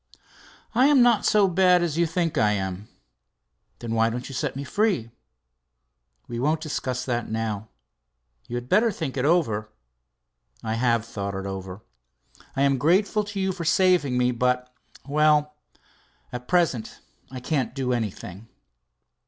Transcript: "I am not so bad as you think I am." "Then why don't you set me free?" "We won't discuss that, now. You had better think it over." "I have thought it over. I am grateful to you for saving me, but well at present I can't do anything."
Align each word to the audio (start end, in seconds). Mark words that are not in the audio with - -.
"I 0.73 0.87
am 0.87 1.03
not 1.03 1.27
so 1.27 1.47
bad 1.47 1.83
as 1.83 1.95
you 1.95 2.07
think 2.07 2.35
I 2.35 2.53
am." 2.53 2.87
"Then 3.77 3.93
why 3.93 4.09
don't 4.09 4.27
you 4.27 4.33
set 4.33 4.55
me 4.55 4.63
free?" 4.63 5.11
"We 6.27 6.39
won't 6.39 6.59
discuss 6.59 7.05
that, 7.05 7.29
now. 7.29 7.69
You 8.47 8.55
had 8.55 8.67
better 8.67 8.91
think 8.91 9.15
it 9.15 9.25
over." 9.25 9.69
"I 10.63 10.73
have 10.73 11.05
thought 11.05 11.35
it 11.35 11.45
over. 11.45 11.83
I 12.55 12.63
am 12.63 12.79
grateful 12.79 13.23
to 13.25 13.39
you 13.39 13.51
for 13.51 13.63
saving 13.63 14.17
me, 14.17 14.31
but 14.31 14.73
well 15.07 15.53
at 16.33 16.47
present 16.47 16.99
I 17.29 17.39
can't 17.39 17.75
do 17.75 17.93
anything." 17.93 18.47